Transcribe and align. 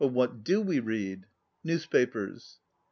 What 0.03 0.43
do 0.43 0.61
we 0.61 0.79
read? 0.79 1.27
Newspapers. 1.63 2.57